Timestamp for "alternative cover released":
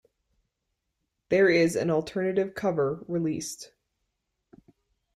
1.91-3.69